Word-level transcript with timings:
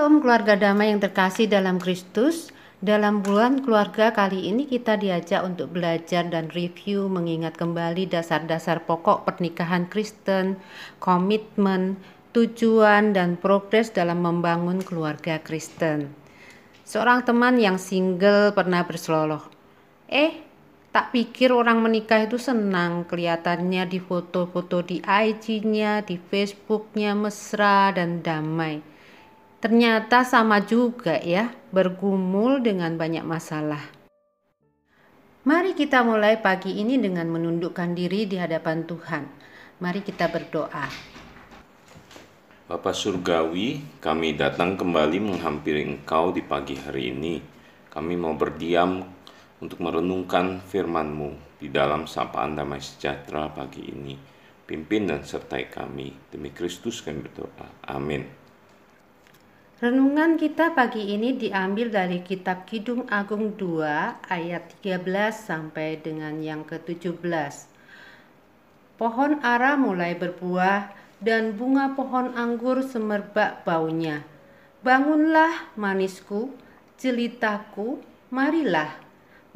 Shalom 0.00 0.24
keluarga 0.24 0.56
damai 0.56 0.96
yang 0.96 1.04
terkasih 1.04 1.44
dalam 1.44 1.76
Kristus. 1.76 2.48
Dalam 2.80 3.20
bulan 3.20 3.60
keluarga 3.60 4.08
kali 4.16 4.48
ini 4.48 4.64
kita 4.64 4.96
diajak 4.96 5.44
untuk 5.44 5.76
belajar 5.76 6.24
dan 6.24 6.48
review 6.56 7.04
mengingat 7.12 7.60
kembali 7.60 8.08
dasar-dasar 8.08 8.88
pokok 8.88 9.28
pernikahan 9.28 9.92
Kristen, 9.92 10.56
komitmen, 11.04 12.00
tujuan 12.32 13.12
dan 13.12 13.36
progres 13.36 13.92
dalam 13.92 14.24
membangun 14.24 14.80
keluarga 14.80 15.36
Kristen. 15.36 16.08
Seorang 16.88 17.28
teman 17.28 17.60
yang 17.60 17.76
single 17.76 18.56
pernah 18.56 18.80
berseloloh. 18.88 19.52
Eh, 20.08 20.32
tak 20.96 21.12
pikir 21.12 21.52
orang 21.52 21.84
menikah 21.84 22.24
itu 22.24 22.40
senang 22.40 23.04
kelihatannya 23.04 23.84
di 23.84 24.00
foto-foto 24.00 24.80
di 24.80 25.04
IG-nya, 25.04 26.00
di 26.08 26.16
Facebook-nya 26.16 27.12
mesra 27.12 27.92
dan 27.92 28.24
damai. 28.24 28.89
Ternyata 29.60 30.24
sama 30.24 30.64
juga 30.64 31.20
ya, 31.20 31.52
bergumul 31.68 32.64
dengan 32.64 32.96
banyak 32.96 33.20
masalah. 33.28 33.92
Mari 35.44 35.76
kita 35.76 36.00
mulai 36.00 36.40
pagi 36.40 36.80
ini 36.80 36.96
dengan 36.96 37.28
menundukkan 37.28 37.92
diri 37.92 38.24
di 38.24 38.40
hadapan 38.40 38.88
Tuhan. 38.88 39.28
Mari 39.84 40.00
kita 40.00 40.32
berdoa. 40.32 40.88
Bapa 42.72 42.92
Surgawi, 42.96 44.00
kami 44.00 44.32
datang 44.32 44.80
kembali 44.80 45.28
menghampiri 45.28 45.84
Engkau 45.84 46.32
di 46.32 46.40
pagi 46.40 46.80
hari 46.80 47.12
ini. 47.12 47.44
Kami 47.92 48.16
mau 48.16 48.32
berdiam 48.32 49.04
untuk 49.60 49.84
merenungkan 49.84 50.64
firman-Mu 50.64 51.60
di 51.60 51.68
dalam 51.68 52.08
sapaan 52.08 52.56
damai 52.56 52.80
sejahtera 52.80 53.52
pagi 53.52 53.92
ini. 53.92 54.16
Pimpin 54.64 55.04
dan 55.04 55.20
sertai 55.20 55.68
kami. 55.68 56.32
Demi 56.32 56.48
Kristus 56.48 57.04
kami 57.04 57.28
berdoa. 57.28 57.68
Amin. 57.92 58.39
Renungan 59.80 60.36
kita 60.36 60.76
pagi 60.76 61.16
ini 61.16 61.40
diambil 61.40 61.88
dari 61.88 62.20
kitab 62.20 62.68
Kidung 62.68 63.08
Agung 63.08 63.56
2 63.56 64.28
ayat 64.28 64.76
13 64.84 65.08
sampai 65.32 65.96
dengan 65.96 66.36
yang 66.36 66.68
ke-17. 66.68 67.24
Pohon 69.00 69.40
ara 69.40 69.80
mulai 69.80 70.12
berbuah 70.20 70.92
dan 71.24 71.56
bunga 71.56 71.96
pohon 71.96 72.36
anggur 72.36 72.84
semerbak 72.84 73.64
baunya. 73.64 74.20
Bangunlah 74.84 75.72
manisku, 75.80 76.52
jelitaku, 77.00 78.04
marilah. 78.28 79.00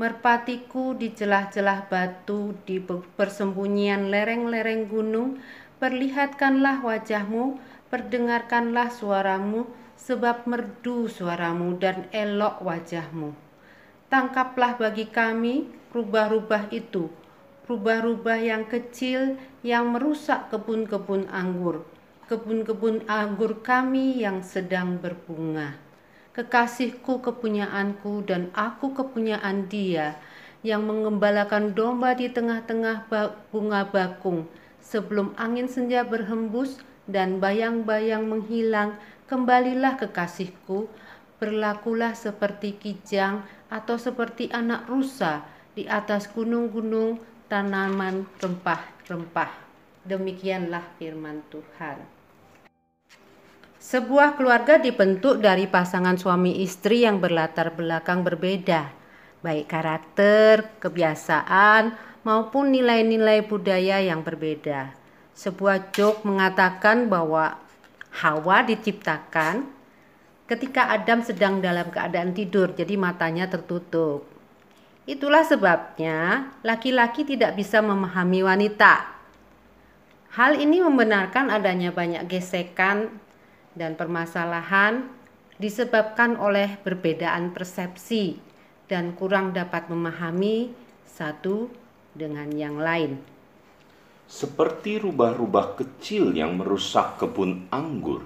Merpatiku 0.00 0.96
di 0.96 1.12
celah-celah 1.12 1.92
batu 1.92 2.56
di 2.64 2.80
persembunyian 2.80 4.08
lereng-lereng 4.08 4.88
gunung, 4.88 5.36
perlihatkanlah 5.76 6.80
wajahmu, 6.80 7.60
perdengarkanlah 7.92 8.88
suaramu, 8.88 9.83
sebab 9.98 10.44
merdu 10.44 11.06
suaramu 11.06 11.78
dan 11.78 12.06
elok 12.10 12.62
wajahmu. 12.62 13.32
Tangkaplah 14.12 14.78
bagi 14.78 15.08
kami 15.08 15.66
rubah-rubah 15.90 16.70
itu, 16.70 17.08
rubah-rubah 17.66 18.38
yang 18.38 18.68
kecil 18.68 19.40
yang 19.64 19.96
merusak 19.96 20.52
kebun-kebun 20.52 21.26
anggur, 21.32 21.88
kebun-kebun 22.28 23.06
anggur 23.08 23.64
kami 23.64 24.20
yang 24.20 24.44
sedang 24.44 25.00
berbunga. 25.00 25.80
Kekasihku 26.34 27.22
kepunyaanku 27.22 28.26
dan 28.26 28.50
aku 28.58 28.90
kepunyaan 28.90 29.70
dia 29.70 30.18
yang 30.66 30.82
mengembalakan 30.82 31.76
domba 31.76 32.16
di 32.16 32.26
tengah-tengah 32.26 33.06
bunga 33.54 33.86
bakung 33.86 34.50
sebelum 34.82 35.30
angin 35.38 35.70
senja 35.70 36.02
berhembus 36.02 36.82
dan 37.04 37.38
bayang-bayang 37.38 38.24
menghilang 38.24 38.96
Kembalilah 39.24 39.96
kekasihku, 39.96 40.84
berlakulah 41.40 42.12
seperti 42.12 42.76
kijang 42.76 43.40
atau 43.72 43.96
seperti 43.96 44.52
anak 44.52 44.84
rusa 44.84 45.40
di 45.72 45.88
atas 45.88 46.28
gunung-gunung 46.28 47.16
tanaman 47.48 48.28
rempah-rempah. 48.36 49.48
Demikianlah 50.04 50.84
firman 51.00 51.40
Tuhan. 51.48 52.04
Sebuah 53.80 54.36
keluarga 54.36 54.76
dibentuk 54.76 55.40
dari 55.40 55.68
pasangan 55.68 56.20
suami 56.20 56.60
istri 56.60 57.04
yang 57.04 57.20
berlatar 57.20 57.72
belakang 57.72 58.24
berbeda, 58.24 58.92
baik 59.40 59.72
karakter, 59.72 60.68
kebiasaan, 60.80 61.96
maupun 62.24 62.72
nilai-nilai 62.72 63.44
budaya 63.44 64.00
yang 64.00 64.20
berbeda. 64.20 64.92
Sebuah 65.36 65.92
joke 65.92 66.24
mengatakan 66.24 67.08
bahwa 67.12 67.63
Hawa 68.14 68.62
diciptakan 68.62 69.66
ketika 70.46 70.94
Adam 70.94 71.24
sedang 71.26 71.58
dalam 71.58 71.90
keadaan 71.90 72.30
tidur, 72.30 72.70
jadi 72.70 72.94
matanya 72.94 73.50
tertutup. 73.50 74.22
Itulah 75.04 75.42
sebabnya 75.42 76.48
laki-laki 76.62 77.26
tidak 77.26 77.58
bisa 77.58 77.82
memahami 77.82 78.46
wanita. 78.46 79.10
Hal 80.38 80.58
ini 80.58 80.78
membenarkan 80.78 81.50
adanya 81.50 81.90
banyak 81.90 82.26
gesekan 82.30 83.10
dan 83.74 83.98
permasalahan 83.98 85.10
disebabkan 85.58 86.38
oleh 86.38 86.78
perbedaan 86.82 87.50
persepsi 87.50 88.38
dan 88.86 89.14
kurang 89.14 89.54
dapat 89.54 89.90
memahami 89.90 90.70
satu 91.06 91.70
dengan 92.14 92.50
yang 92.54 92.78
lain 92.78 93.33
seperti 94.24 94.96
rubah-rubah 95.00 95.76
kecil 95.76 96.32
yang 96.32 96.56
merusak 96.56 97.20
kebun 97.20 97.68
anggur. 97.68 98.24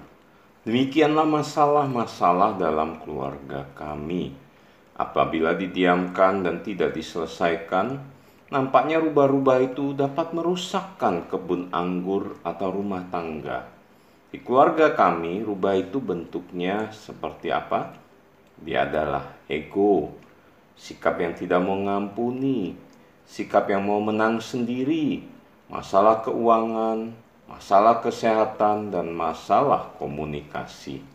Demikianlah 0.63 1.27
masalah-masalah 1.27 2.59
dalam 2.59 2.99
keluarga 3.03 3.67
kami. 3.75 4.35
Apabila 4.99 5.55
didiamkan 5.55 6.43
dan 6.43 6.59
tidak 6.59 6.91
diselesaikan, 6.91 7.99
nampaknya 8.51 8.99
rubah-rubah 8.99 9.71
itu 9.71 9.95
dapat 9.95 10.35
merusakkan 10.35 11.31
kebun 11.31 11.71
anggur 11.71 12.35
atau 12.43 12.67
rumah 12.75 13.07
tangga. 13.07 13.63
Di 14.29 14.37
keluarga 14.43 14.93
kami, 14.93 15.41
rubah 15.41 15.73
itu 15.79 15.97
bentuknya 15.97 16.91
seperti 16.93 17.49
apa? 17.49 17.95
Dia 18.59 18.85
adalah 18.85 19.39
ego, 19.47 20.13
sikap 20.75 21.17
yang 21.17 21.33
tidak 21.33 21.63
mau 21.63 21.79
mengampuni, 21.79 22.75
sikap 23.23 23.71
yang 23.71 23.87
mau 23.87 24.03
menang 24.03 24.43
sendiri, 24.43 25.38
masalah 25.69 26.25
keuangan, 26.25 27.13
masalah 27.45 28.01
kesehatan, 28.01 28.89
dan 28.89 29.13
masalah 29.13 29.93
komunikasi. 30.01 31.05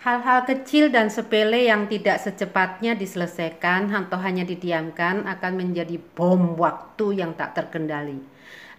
Hal-hal 0.00 0.48
kecil 0.48 0.88
dan 0.88 1.12
sepele 1.12 1.68
yang 1.68 1.84
tidak 1.84 2.24
secepatnya 2.24 2.96
diselesaikan 2.96 3.92
atau 3.92 4.16
hanya 4.16 4.48
didiamkan 4.48 5.28
akan 5.28 5.52
menjadi 5.60 6.00
bom 6.16 6.56
waktu 6.56 7.20
yang 7.20 7.36
tak 7.36 7.52
terkendali. 7.52 8.16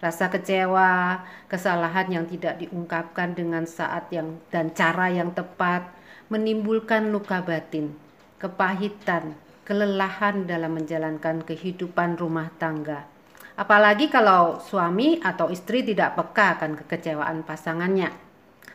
Rasa 0.02 0.26
kecewa, 0.26 1.22
kesalahan 1.46 2.10
yang 2.10 2.26
tidak 2.26 2.58
diungkapkan 2.58 3.38
dengan 3.38 3.70
saat 3.70 4.10
yang 4.10 4.34
dan 4.50 4.74
cara 4.74 5.14
yang 5.14 5.30
tepat 5.30 5.86
menimbulkan 6.26 7.14
luka 7.14 7.38
batin, 7.38 7.94
kepahitan, 8.42 9.38
kelelahan 9.62 10.42
dalam 10.42 10.74
menjalankan 10.74 11.46
kehidupan 11.46 12.18
rumah 12.18 12.50
tangga 12.58 13.11
Apalagi 13.52 14.08
kalau 14.08 14.56
suami 14.58 15.20
atau 15.20 15.52
istri 15.52 15.84
tidak 15.84 16.16
peka 16.16 16.56
akan 16.56 16.72
kekecewaan 16.84 17.44
pasangannya. 17.44 18.08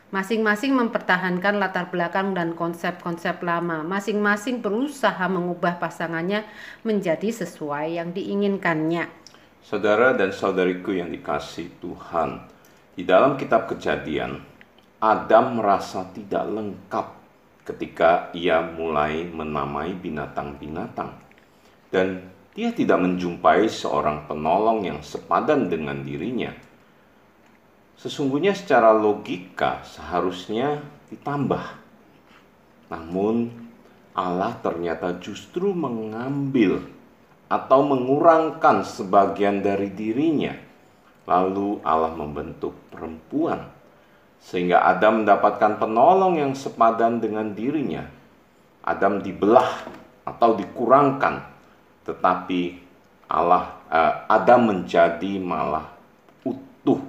Masing-masing 0.08 0.72
mempertahankan 0.72 1.60
latar 1.60 1.92
belakang 1.92 2.32
dan 2.32 2.56
konsep-konsep 2.56 3.44
lama. 3.44 3.84
Masing-masing 3.84 4.64
berusaha 4.64 5.20
mengubah 5.28 5.76
pasangannya 5.76 6.48
menjadi 6.80 7.28
sesuai 7.28 8.00
yang 8.00 8.16
diinginkannya. 8.16 9.04
Saudara 9.60 10.16
dan 10.16 10.32
saudariku 10.32 10.96
yang 10.96 11.12
dikasih 11.12 11.68
Tuhan, 11.76 12.40
di 12.96 13.04
dalam 13.04 13.36
kitab 13.36 13.68
Kejadian, 13.68 14.40
Adam 14.96 15.60
merasa 15.60 16.08
tidak 16.16 16.48
lengkap 16.56 17.06
ketika 17.68 18.32
ia 18.32 18.64
mulai 18.64 19.28
menamai 19.28 19.92
binatang-binatang. 19.92 21.12
Dan 21.92 22.32
ia 22.58 22.74
tidak 22.74 22.98
menjumpai 22.98 23.70
seorang 23.70 24.26
penolong 24.26 24.82
yang 24.82 24.98
sepadan 24.98 25.70
dengan 25.70 26.02
dirinya. 26.02 26.50
Sesungguhnya 27.94 28.50
secara 28.50 28.90
logika 28.90 29.86
seharusnya 29.86 30.82
ditambah. 31.06 31.62
Namun 32.90 33.54
Allah 34.10 34.58
ternyata 34.58 35.22
justru 35.22 35.70
mengambil 35.70 36.82
atau 37.46 37.86
mengurangkan 37.86 38.82
sebagian 38.82 39.62
dari 39.62 39.94
dirinya. 39.94 40.58
Lalu 41.30 41.78
Allah 41.86 42.10
membentuk 42.10 42.74
perempuan 42.90 43.70
sehingga 44.42 44.82
Adam 44.82 45.22
mendapatkan 45.22 45.78
penolong 45.78 46.42
yang 46.42 46.58
sepadan 46.58 47.22
dengan 47.22 47.54
dirinya. 47.54 48.02
Adam 48.82 49.22
dibelah 49.22 49.86
atau 50.26 50.58
dikurangkan 50.58 51.57
tetapi 52.08 52.80
Allah 53.28 53.76
uh, 53.92 54.24
Adam 54.32 54.72
menjadi 54.72 55.36
malah 55.36 55.92
utuh. 56.40 57.04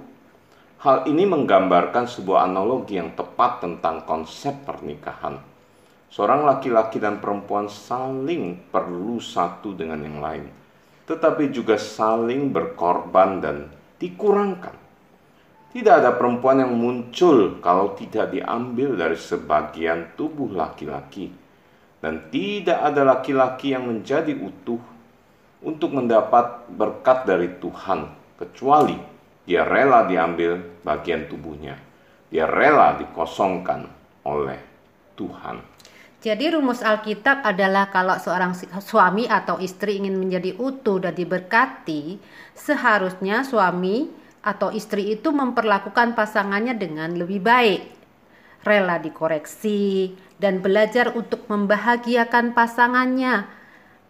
Hal 0.84 1.08
ini 1.08 1.24
menggambarkan 1.24 2.04
sebuah 2.04 2.44
analogi 2.44 3.00
yang 3.00 3.16
tepat 3.16 3.64
tentang 3.64 4.04
konsep 4.04 4.52
pernikahan. 4.68 5.40
Seorang 6.12 6.44
laki-laki 6.44 7.00
dan 7.00 7.22
perempuan 7.22 7.72
saling 7.72 8.60
perlu 8.68 9.16
satu 9.22 9.72
dengan 9.72 10.04
yang 10.04 10.20
lain, 10.20 10.44
tetapi 11.08 11.48
juga 11.54 11.80
saling 11.80 12.52
berkorban 12.52 13.40
dan 13.40 13.56
dikurangkan. 13.96 14.74
Tidak 15.70 15.94
ada 16.02 16.18
perempuan 16.18 16.66
yang 16.66 16.74
muncul 16.74 17.62
kalau 17.62 17.94
tidak 17.94 18.34
diambil 18.34 18.98
dari 18.98 19.14
sebagian 19.14 20.18
tubuh 20.18 20.50
laki-laki, 20.50 21.30
dan 22.00 22.32
tidak 22.32 22.80
ada 22.80 23.04
laki-laki 23.04 23.76
yang 23.76 23.88
menjadi 23.88 24.32
utuh 24.36 24.80
untuk 25.60 25.92
mendapat 25.92 26.64
berkat 26.72 27.28
dari 27.28 27.52
Tuhan, 27.60 28.08
kecuali 28.40 28.96
dia 29.44 29.68
rela 29.68 30.08
diambil 30.08 30.80
bagian 30.80 31.28
tubuhnya, 31.28 31.76
dia 32.32 32.48
rela 32.48 32.96
dikosongkan 32.96 33.84
oleh 34.24 34.60
Tuhan. 35.16 35.60
Jadi 36.20 36.52
rumus 36.52 36.84
Alkitab 36.84 37.48
adalah 37.48 37.88
kalau 37.88 38.16
seorang 38.20 38.52
suami 38.84 39.24
atau 39.24 39.56
istri 39.56 39.96
ingin 40.04 40.20
menjadi 40.20 40.52
utuh 40.56 41.00
dan 41.00 41.16
diberkati, 41.16 42.20
seharusnya 42.52 43.40
suami 43.40 44.08
atau 44.44 44.68
istri 44.72 45.16
itu 45.16 45.32
memperlakukan 45.32 46.12
pasangannya 46.12 46.76
dengan 46.76 47.16
lebih 47.16 47.40
baik. 47.40 47.99
Rela 48.60 49.00
dikoreksi 49.00 50.12
dan 50.36 50.60
belajar 50.60 51.16
untuk 51.16 51.48
membahagiakan 51.48 52.52
pasangannya. 52.52 53.48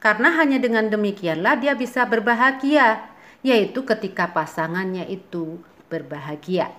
Karena 0.02 0.32
hanya 0.40 0.58
dengan 0.58 0.90
demikianlah 0.90 1.60
dia 1.60 1.76
bisa 1.76 2.02
berbahagia, 2.08 3.04
yaitu 3.46 3.86
ketika 3.86 4.32
pasangannya 4.32 5.06
itu 5.06 5.60
berbahagia. 5.86 6.72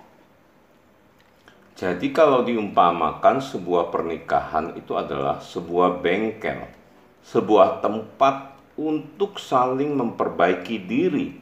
Jadi 1.72 2.12
kalau 2.12 2.44
diumpamakan 2.44 3.40
sebuah 3.40 3.88
pernikahan 3.88 4.76
itu 4.76 4.92
adalah 4.92 5.40
sebuah 5.40 6.04
bengkel, 6.04 6.68
sebuah 7.24 7.80
tempat 7.80 8.52
untuk 8.76 9.40
saling 9.40 9.96
memperbaiki 9.96 10.76
diri, 10.84 11.32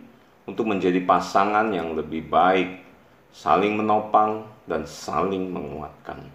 untuk 0.47 0.71
menjadi 0.71 1.03
pasangan 1.03 1.75
yang 1.75 1.99
lebih 1.99 2.31
baik, 2.31 2.90
saling 3.31 3.79
menopang 3.79 4.47
dan 4.67 4.87
saling 4.87 5.51
menguatkan. 5.51 6.27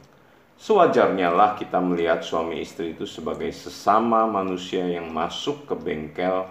Sewajarnya 0.56 1.36
lah 1.36 1.60
kita 1.60 1.84
melihat 1.84 2.24
suami 2.24 2.64
istri 2.64 2.96
itu 2.96 3.04
sebagai 3.04 3.52
sesama 3.52 4.24
manusia 4.24 4.88
yang 4.88 5.12
masuk 5.12 5.68
ke 5.68 5.76
bengkel, 5.76 6.48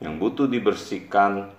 yang 0.00 0.16
butuh 0.16 0.48
dibersihkan, 0.48 1.52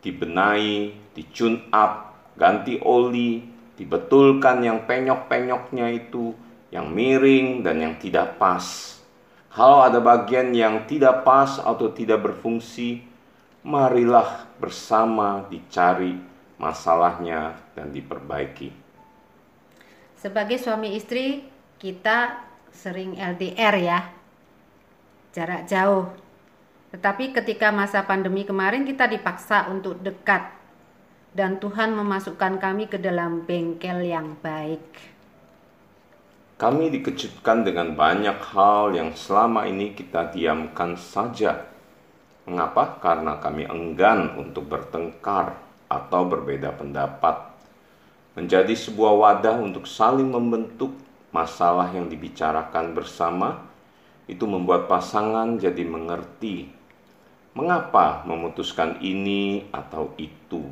dibenahi, 0.00 0.94
dicun 1.12 1.66
up, 1.74 2.14
ganti 2.38 2.78
oli, 2.80 3.42
dibetulkan 3.74 4.62
yang 4.62 4.86
penyok-penyoknya 4.86 5.86
itu, 5.92 6.32
yang 6.70 6.88
miring 6.88 7.66
dan 7.66 7.82
yang 7.82 7.94
tidak 7.98 8.38
pas. 8.38 8.96
Kalau 9.52 9.84
ada 9.84 10.00
bagian 10.00 10.54
yang 10.56 10.88
tidak 10.88 11.26
pas 11.26 11.60
atau 11.60 11.92
tidak 11.92 12.24
berfungsi, 12.24 13.04
marilah 13.66 14.48
bersama 14.56 15.44
dicari 15.50 16.31
masalahnya 16.62 17.58
dan 17.74 17.90
diperbaiki. 17.90 18.70
Sebagai 20.14 20.62
suami 20.62 20.94
istri, 20.94 21.42
kita 21.82 22.46
sering 22.70 23.18
LDR 23.18 23.74
ya, 23.82 24.00
jarak 25.34 25.66
jauh. 25.66 26.06
Tetapi 26.94 27.34
ketika 27.34 27.74
masa 27.74 28.06
pandemi 28.06 28.46
kemarin 28.46 28.86
kita 28.86 29.10
dipaksa 29.10 29.66
untuk 29.66 29.98
dekat 29.98 30.54
dan 31.34 31.58
Tuhan 31.58 31.98
memasukkan 31.98 32.62
kami 32.62 32.86
ke 32.86 33.02
dalam 33.02 33.42
bengkel 33.42 34.06
yang 34.06 34.38
baik. 34.38 35.10
Kami 36.60 36.94
dikejutkan 36.94 37.66
dengan 37.66 37.98
banyak 37.98 38.38
hal 38.54 38.94
yang 38.94 39.10
selama 39.18 39.66
ini 39.66 39.98
kita 39.98 40.30
diamkan 40.30 40.94
saja. 40.94 41.66
Mengapa? 42.46 43.02
Karena 43.02 43.42
kami 43.42 43.66
enggan 43.66 44.38
untuk 44.38 44.70
bertengkar 44.70 45.71
atau 45.92 46.24
berbeda 46.24 46.72
pendapat. 46.72 47.52
Menjadi 48.32 48.72
sebuah 48.72 49.12
wadah 49.12 49.60
untuk 49.60 49.84
saling 49.84 50.32
membentuk 50.32 50.96
masalah 51.28 51.92
yang 51.92 52.08
dibicarakan 52.08 52.96
bersama, 52.96 53.68
itu 54.24 54.48
membuat 54.48 54.88
pasangan 54.88 55.60
jadi 55.60 55.84
mengerti 55.84 56.72
mengapa 57.52 58.24
memutuskan 58.24 58.96
ini 59.04 59.68
atau 59.68 60.16
itu 60.16 60.64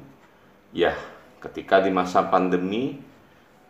Ya, 0.70 0.94
ketika 1.42 1.82
di 1.82 1.90
masa 1.90 2.22
pandemi, 2.30 2.94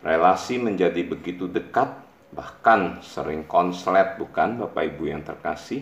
relasi 0.05 0.61
menjadi 0.61 1.01
begitu 1.01 1.49
dekat, 1.49 1.89
bahkan 2.29 3.01
sering 3.01 3.41
konslet, 3.49 4.21
bukan 4.21 4.61
Bapak 4.61 4.85
Ibu 4.85 5.09
yang 5.09 5.25
terkasih? 5.25 5.81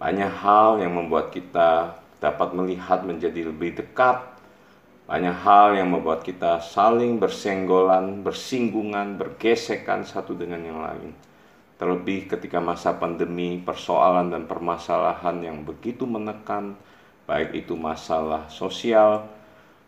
Banyak 0.00 0.32
hal 0.32 0.80
yang 0.80 0.96
membuat 0.96 1.28
kita 1.28 2.00
dapat 2.16 2.56
melihat 2.56 3.04
menjadi 3.04 3.44
lebih 3.44 3.76
dekat, 3.76 4.24
banyak 5.12 5.44
hal 5.44 5.76
yang 5.76 5.92
membuat 5.92 6.24
kita 6.24 6.64
saling 6.64 7.20
bersenggolan, 7.20 8.24
bersinggungan, 8.24 9.20
bergesekan 9.20 10.08
satu 10.08 10.32
dengan 10.32 10.64
yang 10.64 10.80
lain. 10.80 11.12
Terlebih 11.76 12.32
ketika 12.32 12.64
masa 12.64 12.96
pandemi, 12.96 13.60
persoalan 13.60 14.32
dan 14.32 14.48
permasalahan 14.48 15.36
yang 15.44 15.68
begitu 15.68 16.08
menekan, 16.08 16.80
baik 17.28 17.52
itu 17.52 17.76
masalah 17.76 18.48
sosial, 18.48 19.28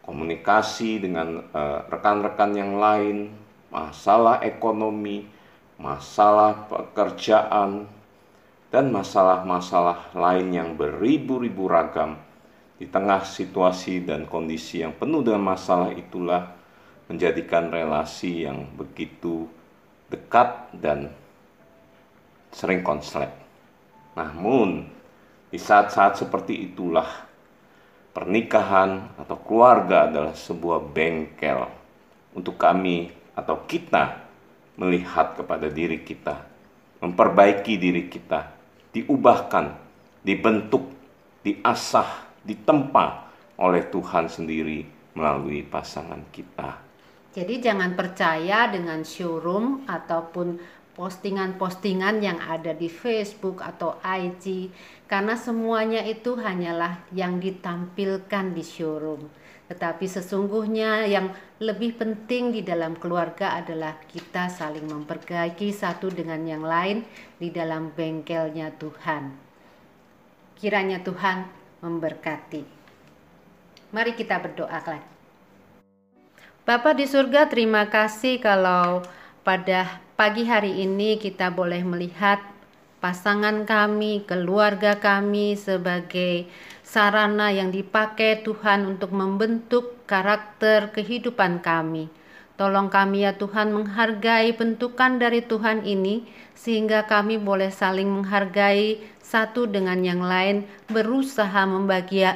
komunikasi 0.05 1.00
dengan 1.00 1.41
eh, 1.41 1.81
rekan-rekan 1.88 2.53
uh, 2.53 2.59
yang 2.61 2.73
lain, 2.77 3.32
masalah 3.73 4.44
ekonomi, 4.44 5.25
masalah 5.81 6.69
pekerjaan, 6.69 7.88
dan 8.69 8.93
masalah-masalah 8.93 10.12
lain 10.12 10.53
yang 10.53 10.77
beribu-ribu 10.77 11.65
ragam 11.65 12.20
di 12.75 12.91
tengah 12.91 13.23
situasi 13.23 14.03
dan 14.03 14.26
kondisi 14.26 14.82
yang 14.82 14.94
penuh 14.99 15.23
dengan 15.23 15.55
masalah 15.55 15.94
itulah 15.94 16.50
menjadikan 17.06 17.71
relasi 17.71 18.49
yang 18.49 18.67
begitu 18.75 19.47
dekat 20.11 20.73
dan 20.75 21.12
sering 22.50 22.82
konslet. 22.82 23.31
Namun, 24.15 24.87
di 25.50 25.59
saat-saat 25.59 26.19
seperti 26.19 26.71
itulah 26.71 27.06
pernikahan 28.15 29.11
atau 29.19 29.37
keluarga 29.43 30.06
adalah 30.06 30.35
sebuah 30.35 30.82
bengkel 30.94 31.67
untuk 32.35 32.55
kami 32.59 33.11
atau 33.35 33.67
kita 33.67 34.23
melihat 34.79 35.38
kepada 35.38 35.70
diri 35.70 36.03
kita, 36.03 36.43
memperbaiki 37.03 37.75
diri 37.79 38.06
kita, 38.06 38.50
diubahkan, 38.94 39.75
dibentuk, 40.22 40.91
diasah, 41.43 42.24
ditempa 42.44 43.32
oleh 43.58 43.89
Tuhan 43.89 44.29
sendiri 44.29 44.84
melalui 45.17 45.65
pasangan 45.65 46.22
kita. 46.31 46.81
Jadi 47.34 47.58
jangan 47.58 47.98
percaya 47.98 48.70
dengan 48.70 49.03
showroom 49.03 49.82
ataupun 49.91 50.63
postingan-postingan 50.94 52.22
yang 52.22 52.39
ada 52.39 52.70
di 52.70 52.86
Facebook 52.86 53.58
atau 53.58 53.98
IG 54.06 54.70
karena 55.10 55.34
semuanya 55.34 56.06
itu 56.06 56.39
hanyalah 56.39 57.03
yang 57.10 57.43
ditampilkan 57.43 58.55
di 58.55 58.63
showroom. 58.63 59.27
Tetapi 59.67 60.06
sesungguhnya 60.06 61.10
yang 61.10 61.34
lebih 61.58 61.98
penting 61.98 62.55
di 62.55 62.63
dalam 62.63 62.94
keluarga 62.94 63.58
adalah 63.58 63.98
kita 64.06 64.46
saling 64.46 64.86
memperbaiki 64.86 65.74
satu 65.74 66.15
dengan 66.15 66.44
yang 66.46 66.63
lain 66.63 67.03
di 67.41 67.51
dalam 67.51 67.91
bengkelnya 67.91 68.70
Tuhan. 68.79 69.34
Kiranya 70.55 71.03
Tuhan 71.03 71.64
memberkati. 71.84 72.64
Mari 73.93 74.17
kita 74.17 74.41
berdoa 74.41 74.81
lagi. 74.81 75.12
Bapa 76.64 76.96
di 76.96 77.05
surga, 77.05 77.53
terima 77.53 77.93
kasih 77.93 78.41
kalau 78.41 79.05
pada 79.44 80.00
pagi 80.17 80.48
hari 80.48 80.81
ini 80.81 81.20
kita 81.20 81.53
boleh 81.53 81.84
melihat 81.84 82.41
pasangan 83.05 83.69
kami, 83.69 84.24
keluarga 84.24 84.96
kami 84.96 85.60
sebagai 85.60 86.48
sarana 86.81 87.53
yang 87.53 87.69
dipakai 87.69 88.41
Tuhan 88.41 88.88
untuk 88.88 89.12
membentuk 89.12 90.08
karakter 90.08 90.88
kehidupan 90.88 91.60
kami. 91.60 92.08
Tolong 92.56 92.88
kami 92.88 93.29
ya 93.29 93.36
Tuhan 93.36 93.76
menghargai 93.76 94.56
bentukan 94.56 95.20
dari 95.20 95.44
Tuhan 95.44 95.84
ini 95.84 96.24
sehingga 96.56 97.05
kami 97.05 97.36
boleh 97.36 97.69
saling 97.69 98.08
menghargai 98.08 99.05
satu 99.34 99.67
dengan 99.67 99.98
yang 100.06 100.22
lain, 100.22 100.62
berusaha 100.86 101.67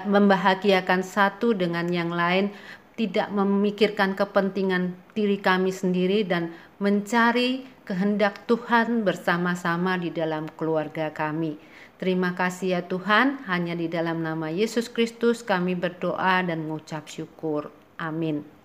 membahagiakan 0.03 1.07
satu 1.07 1.55
dengan 1.55 1.87
yang 1.87 2.11
lain, 2.11 2.51
tidak 2.99 3.31
memikirkan 3.31 4.19
kepentingan 4.19 4.99
diri 5.15 5.39
kami 5.39 5.71
sendiri 5.71 6.27
dan 6.27 6.51
mencari 6.83 7.63
kehendak 7.87 8.43
Tuhan 8.51 9.07
bersama-sama 9.07 9.95
di 9.95 10.11
dalam 10.11 10.51
keluarga 10.59 11.15
kami. 11.15 11.55
Terima 12.03 12.35
kasih 12.35 12.79
ya 12.79 12.83
Tuhan, 12.83 13.47
hanya 13.47 13.79
di 13.79 13.87
dalam 13.87 14.27
nama 14.27 14.51
Yesus 14.51 14.91
Kristus 14.91 15.47
kami 15.47 15.79
berdoa 15.79 16.43
dan 16.43 16.67
mengucap 16.67 17.07
syukur. 17.07 17.71
Amin. 18.03 18.58